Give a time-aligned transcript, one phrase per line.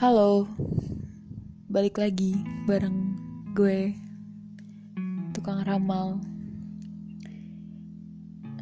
[0.00, 0.48] Halo,
[1.68, 2.32] balik lagi
[2.64, 3.20] bareng
[3.52, 3.92] gue,
[5.36, 6.24] tukang ramal.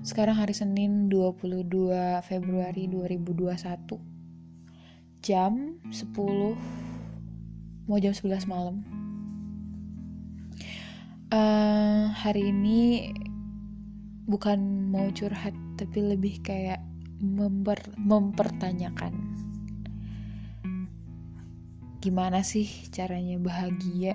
[0.02, 1.94] Sekarang hari Senin 22
[2.26, 3.54] Februari 2021
[5.22, 6.10] Jam 10
[7.86, 8.82] Mau jam 11 malam.
[11.30, 13.14] Uh, Hari ini
[14.26, 16.82] Bukan mau curhat Tapi lebih kayak
[17.22, 19.46] memper, Mempertanyakan
[21.98, 24.14] gimana sih caranya bahagia?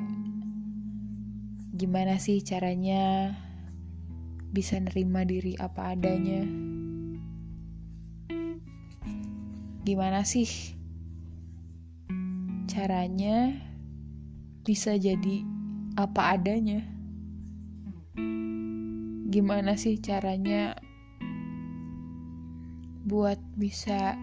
[1.75, 3.35] Gimana sih caranya
[4.55, 6.47] bisa nerima diri apa adanya?
[9.83, 10.47] Gimana sih
[12.71, 13.51] caranya
[14.63, 15.43] bisa jadi
[15.99, 16.87] apa adanya?
[19.27, 20.79] Gimana sih caranya
[23.03, 24.15] buat bisa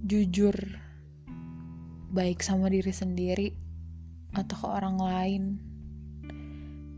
[0.00, 0.83] jujur
[2.10, 3.48] baik sama diri sendiri
[4.34, 5.42] atau ke orang lain.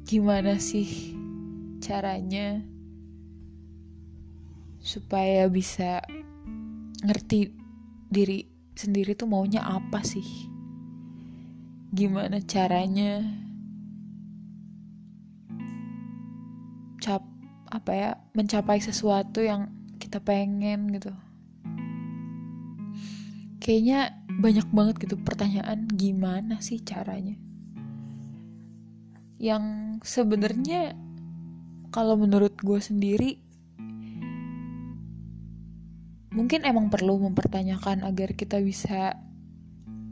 [0.07, 1.15] Gimana sih
[1.83, 2.63] caranya
[4.81, 6.03] supaya bisa
[7.03, 7.53] ngerti
[8.11, 10.27] diri sendiri tuh maunya apa sih?
[11.93, 13.23] Gimana caranya
[17.03, 17.23] cap
[17.71, 19.71] apa ya mencapai sesuatu yang
[20.03, 21.11] kita pengen gitu
[23.67, 27.37] kayaknya banyak banget gitu pertanyaan gimana sih caranya?
[29.41, 29.65] Yang
[30.05, 30.97] sebenarnya
[31.93, 33.41] kalau menurut gue sendiri
[36.37, 39.17] mungkin emang perlu mempertanyakan agar kita bisa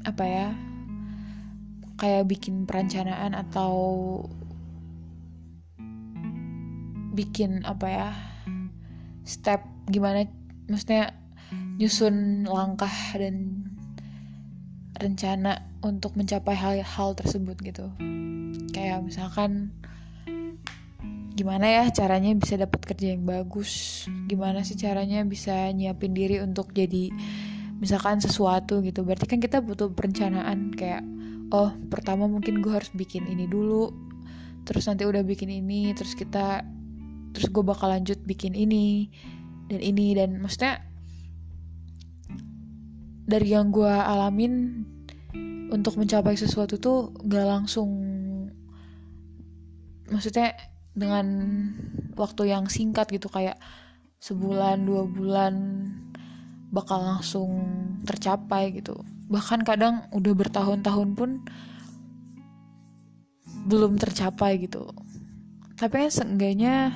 [0.08, 0.48] apa ya
[2.00, 3.72] kayak bikin perencanaan atau
[7.12, 8.08] bikin apa ya
[9.28, 10.24] step gimana
[10.66, 11.12] maksudnya
[11.76, 13.68] nyusun langkah dan
[14.94, 17.90] rencana untuk mencapai hal-hal tersebut gitu.
[18.70, 19.74] Kayak misalkan
[21.34, 24.04] gimana ya caranya bisa dapat kerja yang bagus?
[24.30, 27.10] Gimana sih caranya bisa nyiapin diri untuk jadi
[27.78, 29.02] misalkan sesuatu gitu.
[29.02, 31.02] Berarti kan kita butuh perencanaan kayak
[31.54, 33.94] oh pertama mungkin gue harus bikin ini dulu
[34.64, 36.64] terus nanti udah bikin ini terus kita
[37.36, 39.12] terus gue bakal lanjut bikin ini
[39.68, 40.80] dan ini dan maksudnya
[43.24, 44.84] dari yang gue alamin
[45.72, 47.88] untuk mencapai sesuatu tuh gak langsung
[50.12, 50.52] maksudnya
[50.94, 51.26] dengan
[52.14, 53.58] waktu yang singkat gitu kayak
[54.22, 55.54] sebulan dua bulan
[56.70, 57.50] bakal langsung
[58.02, 58.98] tercapai gitu.
[59.30, 61.30] Bahkan kadang udah bertahun-tahun pun
[63.66, 64.90] belum tercapai gitu.
[65.74, 66.94] Tapi kan seenggaknya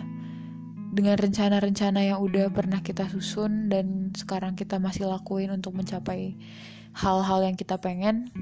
[0.89, 6.35] dengan rencana-rencana yang udah pernah kita susun dan sekarang kita masih lakuin untuk mencapai
[6.97, 8.33] hal-hal yang kita pengen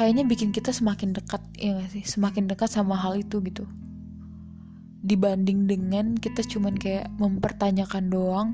[0.00, 2.04] kayaknya bikin kita semakin dekat ya gak sih?
[2.08, 3.68] Semakin dekat sama hal itu gitu.
[5.04, 8.48] Dibanding dengan kita cuman kayak mempertanyakan doang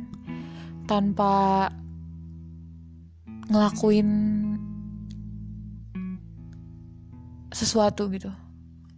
[0.91, 1.71] tanpa
[3.47, 4.09] ngelakuin
[7.55, 8.35] sesuatu gitu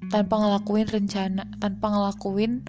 [0.07, 2.63] tanpa ngelakuin rencana, tanpa ngelakuin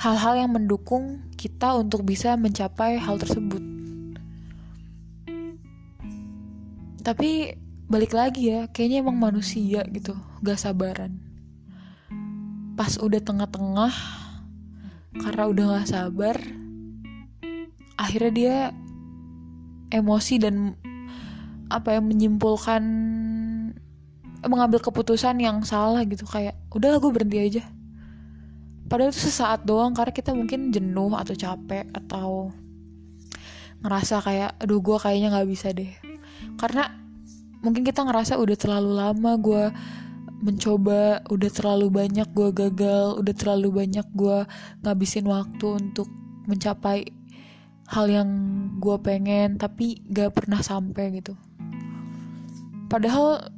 [0.00, 3.60] hal-hal yang mendukung kita untuk bisa mencapai hal tersebut.
[7.04, 7.56] Tapi
[7.88, 11.20] balik lagi ya, kayaknya emang manusia gitu, gak sabaran.
[12.76, 13.94] Pas udah tengah-tengah,
[15.18, 16.36] karena udah gak sabar,
[17.96, 18.56] akhirnya dia
[19.88, 20.76] emosi dan
[21.68, 22.82] apa yang menyimpulkan
[24.46, 27.62] mengambil keputusan yang salah gitu kayak udahlah gue berhenti aja.
[28.88, 32.54] Padahal itu sesaat doang karena kita mungkin jenuh atau capek atau
[33.84, 35.90] ngerasa kayak aduh gue kayaknya nggak bisa deh.
[36.56, 36.88] Karena
[37.60, 39.64] mungkin kita ngerasa udah terlalu lama gue
[40.38, 44.46] mencoba udah terlalu banyak gue gagal udah terlalu banyak gue
[44.86, 46.06] ngabisin waktu untuk
[46.46, 47.10] mencapai
[47.90, 48.30] hal yang
[48.78, 51.34] gue pengen tapi gak pernah sampai gitu.
[52.86, 53.57] Padahal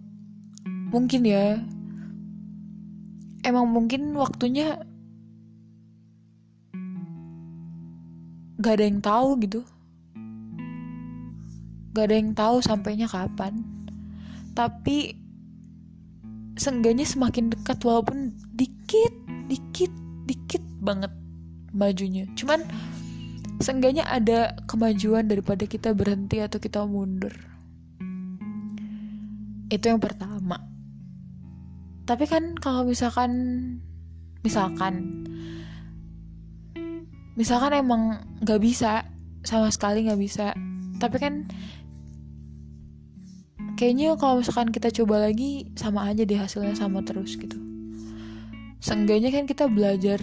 [0.91, 1.63] mungkin ya.
[3.41, 4.77] Emang mungkin waktunya
[8.61, 9.61] gak ada yang tahu gitu.
[11.97, 13.65] Gak ada yang tahu sampainya kapan.
[14.53, 15.17] Tapi
[16.61, 19.15] seenggaknya semakin dekat walaupun dikit
[19.49, 19.89] dikit
[20.29, 21.09] dikit banget
[21.73, 22.29] majunya.
[22.37, 22.61] Cuman
[23.65, 27.33] seenggaknya ada kemajuan daripada kita berhenti atau kita mundur.
[29.71, 30.70] Itu yang pertama
[32.11, 33.31] tapi kan kalau misalkan
[34.43, 35.23] misalkan
[37.39, 39.07] misalkan emang nggak bisa
[39.47, 40.51] sama sekali nggak bisa.
[40.99, 41.47] Tapi kan
[43.79, 47.55] kayaknya kalau misalkan kita coba lagi sama aja deh hasilnya sama terus gitu.
[48.83, 50.19] Seenggaknya kan kita belajar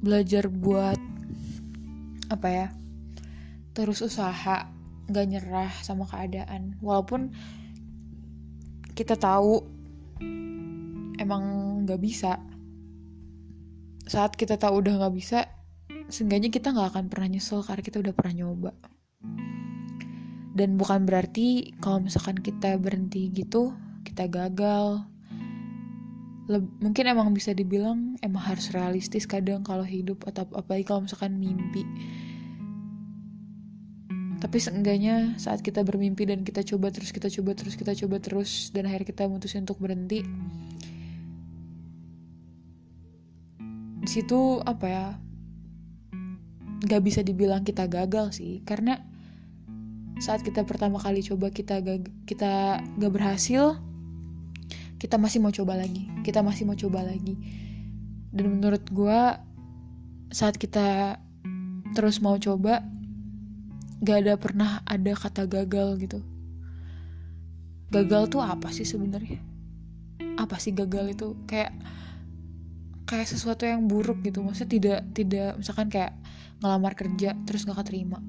[0.00, 0.96] belajar buat
[2.32, 2.66] apa ya
[3.76, 4.64] terus usaha
[5.12, 6.80] nggak nyerah sama keadaan.
[6.80, 7.36] Walaupun
[8.96, 9.77] kita tahu
[11.18, 11.42] emang
[11.84, 12.40] nggak bisa.
[14.08, 15.44] Saat kita tahu udah nggak bisa
[16.08, 18.72] seenggaknya kita nggak akan pernah nyesel karena kita udah pernah nyoba.
[20.56, 25.04] Dan bukan berarti kalau misalkan kita berhenti gitu kita gagal.
[26.48, 31.36] Leb mungkin emang bisa dibilang emang harus realistis kadang kalau hidup atau apalagi kalau misalkan
[31.36, 31.84] mimpi
[34.38, 38.70] tapi seenggaknya saat kita bermimpi dan kita coba terus kita coba terus kita coba terus
[38.70, 40.22] dan akhirnya kita memutuskan untuk berhenti
[43.98, 45.06] di situ apa ya
[46.78, 48.62] nggak bisa dibilang kita gagal sih.
[48.62, 48.96] Karena
[50.22, 53.78] saat kita pertama kali coba kita gak, kita gak berhasil
[54.98, 57.38] kita masih mau coba lagi kita masih mau coba lagi.
[58.34, 59.20] Dan menurut gue
[60.34, 61.16] saat kita
[61.96, 62.82] terus mau coba
[63.98, 66.20] gak ada pernah ada kata gagal gitu.
[67.90, 69.42] Gagal tuh apa sih sebenarnya?
[70.38, 71.34] Apa sih gagal itu?
[71.50, 71.74] Kayak
[73.08, 74.44] kayak sesuatu yang buruk gitu.
[74.44, 76.14] Maksudnya tidak tidak misalkan kayak
[76.62, 78.22] ngelamar kerja terus gak keterima.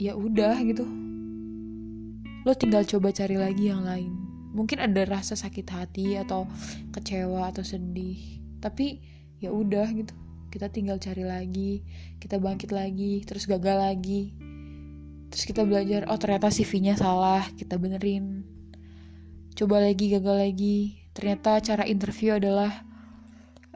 [0.00, 0.84] Ya udah gitu.
[2.42, 4.12] Lo tinggal coba cari lagi yang lain.
[4.56, 6.48] Mungkin ada rasa sakit hati atau
[6.90, 8.42] kecewa atau sedih.
[8.58, 8.98] Tapi
[9.38, 10.25] ya udah gitu
[10.56, 11.84] kita tinggal cari lagi
[12.16, 14.32] kita bangkit lagi terus gagal lagi.
[15.28, 18.40] Terus kita belajar oh ternyata CV-nya salah kita benerin.
[19.52, 20.78] Coba lagi gagal lagi.
[21.12, 22.72] Ternyata cara interview adalah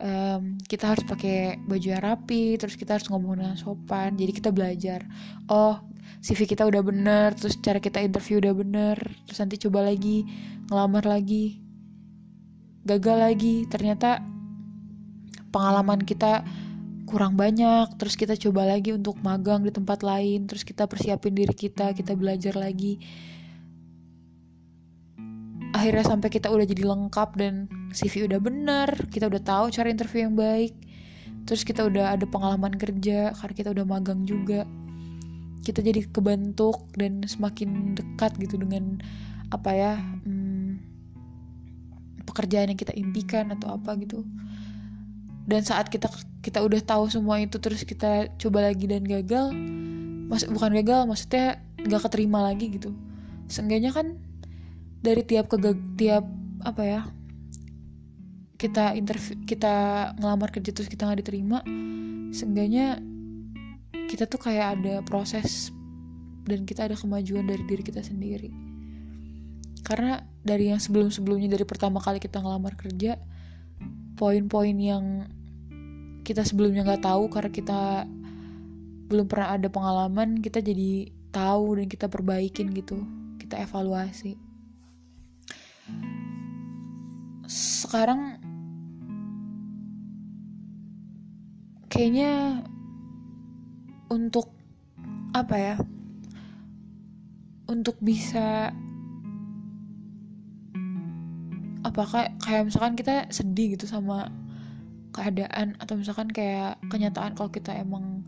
[0.00, 4.16] um, kita harus pakai baju yang rapi terus kita harus ngomong dengan sopan.
[4.16, 5.04] Jadi kita belajar
[5.52, 5.84] oh
[6.24, 10.24] CV kita udah bener terus cara kita interview udah bener terus nanti coba lagi
[10.72, 11.60] ngelamar lagi
[12.88, 13.68] gagal lagi.
[13.68, 14.24] Ternyata
[15.52, 16.46] pengalaman kita
[17.10, 21.50] kurang banyak terus kita coba lagi untuk magang di tempat lain terus kita persiapin diri
[21.50, 23.02] kita kita belajar lagi.
[25.74, 30.30] Akhirnya sampai kita udah jadi lengkap dan CV udah bener kita udah tahu cara interview
[30.30, 30.74] yang baik.
[31.50, 34.62] Terus kita udah ada pengalaman kerja karena kita udah magang juga.
[35.66, 39.02] Kita jadi kebentuk dan semakin dekat gitu dengan
[39.50, 40.78] apa ya hmm,
[42.22, 44.22] pekerjaan yang kita impikan atau apa gitu
[45.50, 46.06] dan saat kita
[46.41, 49.50] kita udah tahu semua itu terus kita coba lagi dan gagal
[50.31, 52.94] mas bukan gagal maksudnya nggak keterima lagi gitu.
[53.50, 54.14] Seenggaknya kan
[55.02, 55.58] dari tiap ke
[55.99, 56.23] tiap
[56.62, 57.00] apa ya
[58.61, 59.75] kita interview kita
[60.23, 61.64] ngelamar kerja terus kita nggak diterima
[62.31, 63.00] seenggaknya
[64.06, 65.75] kita tuh kayak ada proses
[66.47, 68.50] dan kita ada kemajuan dari diri kita sendiri.
[69.87, 73.19] Karena dari yang sebelum-sebelumnya dari pertama kali kita ngelamar kerja
[74.19, 75.31] poin-poin yang
[76.30, 78.06] kita sebelumnya nggak tahu karena kita
[79.10, 83.02] belum pernah ada pengalaman kita jadi tahu dan kita perbaikin gitu
[83.42, 84.38] kita evaluasi.
[87.50, 88.38] Sekarang
[91.90, 92.62] kayaknya
[94.06, 94.54] untuk
[95.34, 95.76] apa ya?
[97.66, 98.70] Untuk bisa
[101.82, 104.30] apakah kayak misalkan kita sedih gitu sama
[105.11, 108.25] keadaan atau misalkan kayak kenyataan kalau kita emang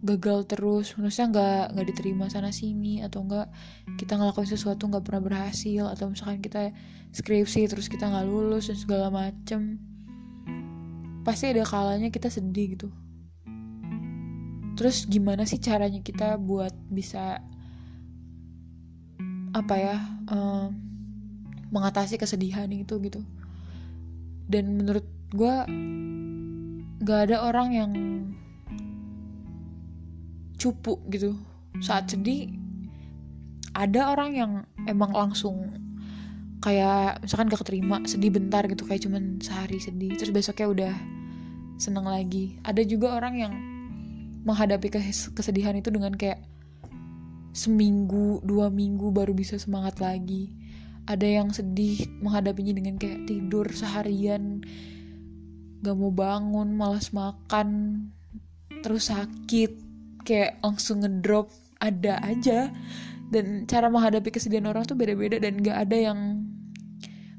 [0.00, 3.52] gagal terus maksudnya nggak nggak diterima sana sini atau enggak
[4.00, 6.72] kita ngelakuin sesuatu nggak pernah berhasil atau misalkan kita
[7.12, 9.76] skripsi terus kita nggak lulus dan segala macem
[11.20, 12.88] pasti ada kalanya kita sedih gitu.
[14.80, 17.44] Terus gimana sih caranya kita buat bisa
[19.52, 19.96] apa ya
[20.32, 20.72] um,
[21.68, 23.20] mengatasi kesedihan itu gitu?
[24.48, 25.54] Dan menurut gue
[27.00, 27.90] gak ada orang yang
[30.60, 31.36] cupu gitu.
[31.80, 32.52] Saat sedih
[33.72, 34.52] ada orang yang
[34.84, 35.72] emang langsung
[36.60, 40.94] kayak misalkan gak keterima sedih bentar gitu kayak cuman sehari sedih terus besoknya udah
[41.80, 42.60] seneng lagi.
[42.60, 43.54] Ada juga orang yang
[44.44, 44.92] menghadapi
[45.32, 46.44] kesedihan itu dengan kayak
[47.56, 50.52] seminggu dua minggu baru bisa semangat lagi.
[51.08, 54.60] Ada yang sedih menghadapinya dengan kayak tidur seharian
[55.80, 57.68] gak mau bangun malas makan
[58.84, 59.76] terus sakit.
[60.24, 61.48] Kayak langsung ngedrop
[61.80, 62.68] ada aja.
[63.30, 66.44] Dan cara menghadapi kesedihan orang tuh beda-beda dan gak ada yang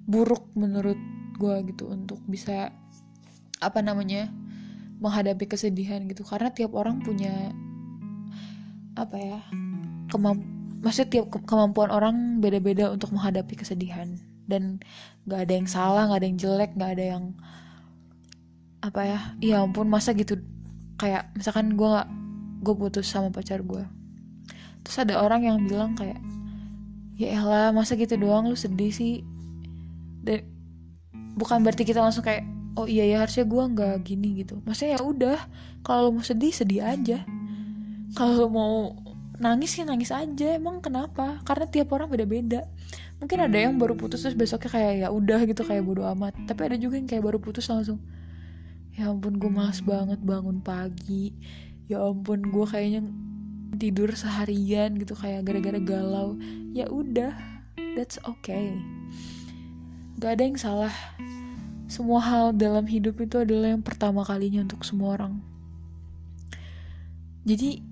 [0.07, 0.97] buruk menurut
[1.37, 2.73] gue gitu untuk bisa
[3.61, 4.31] apa namanya
[5.01, 6.23] menghadapi kesedihan gitu.
[6.23, 7.53] Karena tiap orang punya
[8.97, 9.39] apa ya
[10.11, 10.43] kemamp
[10.83, 14.17] maksudnya tiap ke kemampuan orang beda-beda untuk menghadapi kesedihan.
[14.47, 14.81] Dan
[15.27, 17.23] nggak ada yang salah nggak ada yang jelek nggak ada yang
[18.81, 19.19] apa ya?
[19.39, 20.41] Ya ampun masa gitu.
[20.97, 22.09] Kayak misalkan gue nggak
[22.61, 24.01] gue putus sama pacar gue
[24.81, 26.17] terus ada orang yang bilang kayak
[27.17, 29.21] ya elah masa gitu doang lu sedih sih.
[30.21, 30.45] Dan
[31.37, 32.45] bukan berarti kita langsung kayak
[32.77, 34.61] oh iya ya harusnya gue nggak gini gitu.
[34.65, 35.39] Maksudnya ya udah
[35.85, 37.21] kalau mau sedih sedih aja.
[38.17, 38.97] Kalau mau
[39.41, 41.41] nangis ya nangis aja emang kenapa?
[41.45, 42.65] Karena tiap orang beda-beda.
[43.21, 46.33] Mungkin ada yang baru putus terus besoknya kayak ya udah gitu kayak bodo amat.
[46.49, 48.01] Tapi ada juga yang kayak baru putus langsung
[48.95, 51.31] ya ampun gue males banget bangun pagi.
[51.87, 53.07] Ya ampun gue kayaknya
[53.79, 56.35] tidur seharian gitu kayak gara-gara galau.
[56.75, 57.31] Ya udah
[57.95, 58.75] that's okay.
[60.19, 60.95] Gak ada yang salah.
[61.91, 65.43] Semua hal dalam hidup itu adalah yang pertama kalinya untuk semua orang.
[67.43, 67.83] Jadi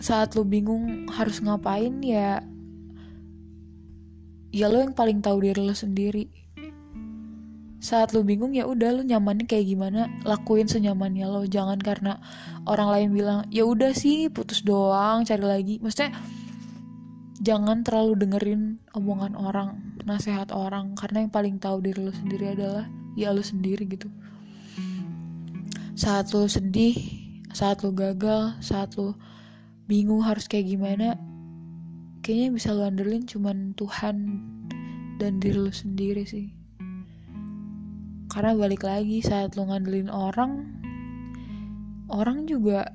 [0.00, 2.40] saat lo bingung harus ngapain ya
[4.48, 6.39] ya lo yang paling tahu diri lo sendiri
[7.80, 10.06] saat lu bingung ya udah lu nyamannya kayak gimana?
[10.28, 12.20] Lakuin senyamannya lo jangan karena
[12.68, 15.74] orang lain bilang ya udah sih putus doang cari lagi.
[15.80, 16.12] Maksudnya
[17.40, 22.84] jangan terlalu dengerin omongan orang nasihat orang karena yang paling tahu diri lo sendiri adalah
[23.16, 24.12] ya lo sendiri gitu.
[25.96, 27.20] Saat lo sedih
[27.50, 29.18] saat lo gagal saat lo
[29.90, 31.18] bingung harus kayak gimana
[32.22, 34.16] kayaknya bisa lo andelin cuman Tuhan
[35.18, 36.59] dan diri lo sendiri sih
[38.30, 40.70] karena balik lagi saat lo ngandelin orang
[42.10, 42.94] orang juga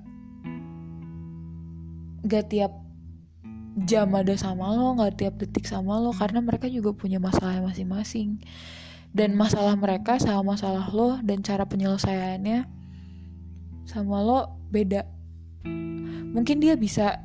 [2.25, 2.74] gak tiap
[3.84, 8.39] jam ada sama lo gak tiap detik sama lo karena mereka juga punya masalah masing-masing.
[9.15, 12.68] Dan masalah mereka sama masalah lo dan cara penyelesaiannya
[13.88, 15.08] sama lo beda.
[16.36, 17.24] Mungkin dia bisa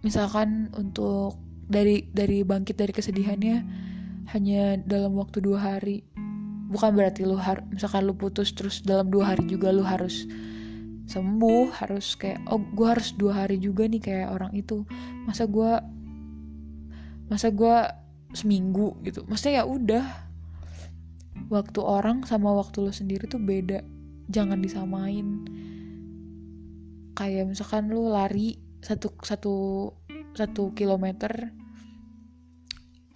[0.00, 1.36] misalkan untuk
[1.68, 3.56] dari dari bangkit dari kesedihannya
[4.32, 6.08] hanya dalam waktu dua hari
[6.66, 10.26] bukan berarti lu harus misalkan lu putus terus dalam dua hari juga lu harus
[11.06, 14.82] sembuh harus kayak oh gue harus dua hari juga nih kayak orang itu.
[15.24, 15.72] Masa gue
[17.30, 17.76] masa gue
[18.34, 19.22] seminggu gitu.
[19.26, 20.06] Maksudnya ya udah.
[21.46, 23.86] Waktu orang sama waktu lo sendiri tuh beda.
[24.26, 25.46] Jangan disamain.
[27.14, 29.54] Kayak misalkan lu lari satu satu
[30.34, 31.54] satu kilometer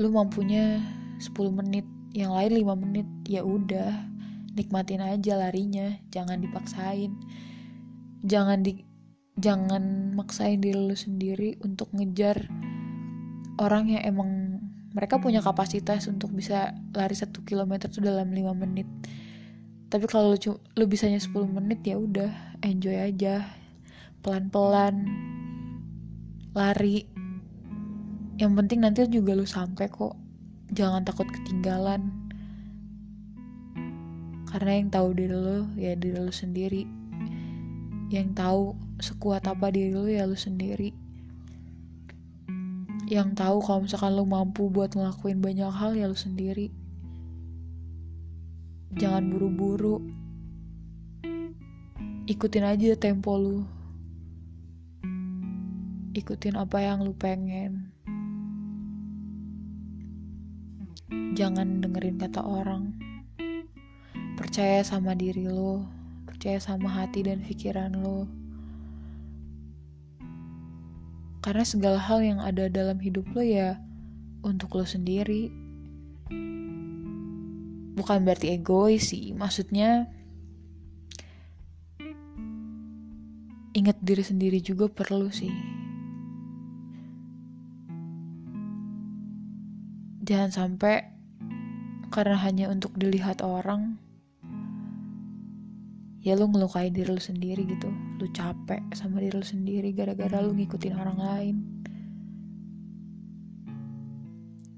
[0.00, 0.80] lu mampunya
[1.20, 4.10] 10 menit yang lain 5 menit ya udah.
[4.50, 7.14] Nikmatin aja larinya jangan dipaksain.
[8.26, 8.82] Jangan di
[9.40, 12.50] jangan maksain diri lu sendiri untuk ngejar
[13.56, 14.30] orang yang emang
[14.90, 18.90] mereka punya kapasitas untuk bisa lari satu kilometer tuh dalam 5 menit.
[19.90, 20.38] Tapi kalau lu,
[20.78, 23.46] lu bisanya 10 menit ya udah enjoy aja.
[24.22, 25.06] Pelan-pelan.
[26.54, 27.06] Lari.
[28.38, 30.19] Yang penting nanti juga lu sampai kok
[30.70, 32.10] jangan takut ketinggalan.
[34.50, 36.82] Karena yang tahu diri lo ya diri lo sendiri.
[38.10, 38.62] Yang tahu
[38.98, 40.90] sekuat apa diri lo ya lo sendiri.
[43.10, 46.70] Yang tahu kalau misalkan lo mampu buat ngelakuin banyak hal ya lo sendiri.
[48.94, 50.02] Jangan buru-buru.
[52.26, 53.66] Ikutin aja tempo lu
[56.10, 57.89] ikutin apa yang lu pengen
[61.40, 62.92] jangan dengerin kata orang.
[64.36, 66.00] Percaya sama diri lo
[66.40, 68.24] percaya sama hati dan pikiran lo.
[71.44, 73.76] Karena segala hal yang ada dalam hidup lo ya
[74.40, 75.52] untuk lo sendiri.
[77.92, 80.08] Bukan berarti egois sih maksudnya
[83.76, 85.52] ingat diri sendiri juga perlu sih.
[90.24, 91.19] Jangan sampai
[92.10, 93.94] karena hanya untuk dilihat orang
[96.20, 97.88] ya lu ngelukai diri lu sendiri gitu.
[98.20, 101.56] Lu capek sama diri lu sendiri gara-gara lu ngikutin orang lain.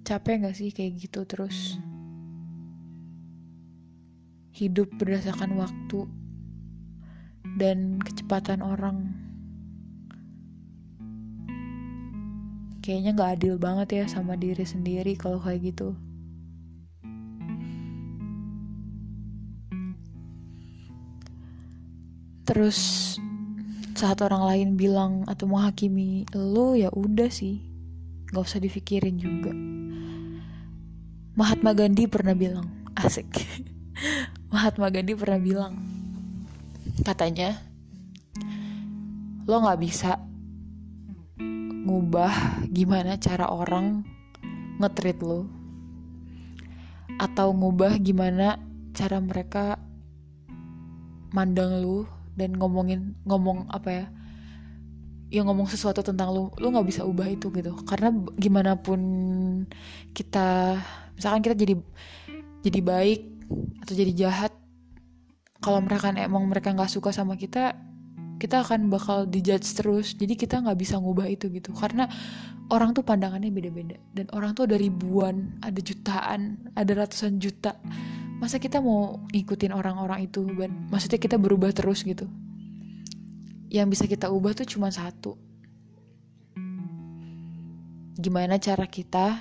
[0.04, 1.80] Capek gak sih kayak gitu terus?
[4.52, 6.04] Hidup berdasarkan waktu
[7.56, 9.16] dan kecepatan orang.
[12.84, 15.96] Kayaknya gak adil banget ya sama diri sendiri kalau kayak gitu
[22.52, 23.16] terus
[23.96, 27.64] saat orang lain bilang atau menghakimi lo ya udah sih.
[28.28, 29.56] Nggak usah dipikirin juga.
[31.32, 33.24] Mahatma Gandhi pernah bilang asik.
[34.52, 35.80] Mahatma Gandhi pernah bilang
[37.00, 37.56] katanya
[39.48, 40.20] lo nggak bisa
[41.88, 44.04] ngubah gimana cara orang
[44.76, 45.48] ngetrit lo
[47.16, 48.60] atau ngubah gimana
[48.92, 49.80] cara mereka
[51.32, 52.04] mandang lu
[52.36, 54.06] dan ngomongin ngomong apa ya
[55.32, 57.72] yang ngomong sesuatu tentang lu lu nggak bisa ubah itu gitu.
[57.88, 59.00] Karena gimana pun
[60.12, 60.76] kita
[61.16, 61.74] misalkan kita jadi
[62.60, 63.20] jadi baik
[63.80, 64.52] atau jadi jahat
[65.64, 67.72] kalau mereka emang mereka nggak suka sama kita
[68.36, 70.12] kita akan bakal dijudge terus.
[70.12, 71.72] Jadi kita nggak bisa ngubah itu gitu.
[71.72, 72.04] Karena
[72.68, 73.96] orang tuh pandangannya beda-beda.
[74.12, 77.72] Dan orang tuh ada ribuan ada jutaan ada ratusan juta
[78.42, 82.26] masa kita mau ngikutin orang-orang itu dan maksudnya kita berubah terus gitu.
[83.70, 85.38] Yang bisa kita ubah tuh cuma satu.
[88.18, 89.38] Gimana cara kita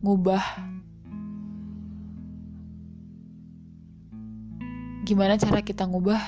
[0.00, 0.44] ngubah?
[5.04, 6.22] Gimana cara kita ngubah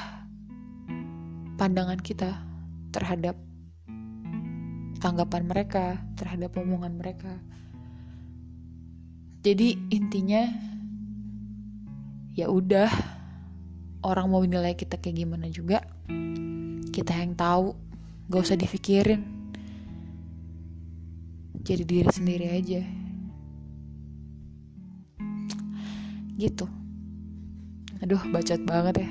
[1.57, 2.45] pandangan kita
[2.93, 3.41] terhadap
[5.01, 7.41] tanggapan mereka terhadap omongan mereka
[9.41, 10.45] jadi intinya
[12.37, 12.93] ya udah
[14.05, 15.81] orang mau nilai kita kayak gimana juga
[16.91, 17.73] kita yang tahu
[18.29, 19.23] gak usah dipikirin.
[21.61, 22.83] Jadi diri sendiri aja.
[26.37, 26.67] Gitu.
[28.01, 29.11] Aduh bacot banget ya.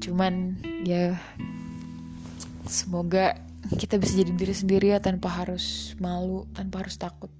[0.00, 1.16] Cuman ya
[2.68, 3.36] semoga
[3.76, 7.30] kita bisa jadi diri sendiri ya tanpa harus malu tanpa harus takut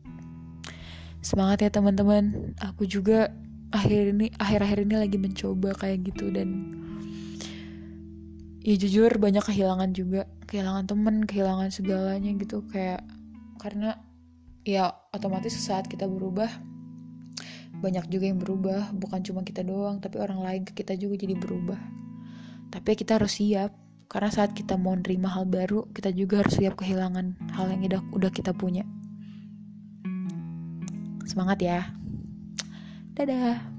[1.23, 2.53] semangat ya teman-teman.
[2.59, 3.31] Aku juga
[3.73, 6.77] akhir ini akhir-akhir ini lagi mencoba kayak gitu dan
[8.61, 10.29] ya jujur banyak kehilangan juga.
[10.51, 12.67] Kehilangan temen kehilangan segalanya gitu.
[12.69, 13.07] Kayak
[13.63, 13.97] karena
[14.67, 16.51] ya otomatis saat kita berubah
[17.79, 18.93] banyak juga yang berubah.
[18.93, 21.79] Bukan cuma kita doang tapi orang lain ke kita juga jadi berubah.
[22.69, 23.73] Tapi kita harus siap
[24.13, 28.29] karena saat kita mau nerima hal baru kita juga harus siap kehilangan hal yang udah
[28.29, 28.85] kita punya
[31.33, 31.89] Semangat ya.
[33.17, 33.72] Dadah.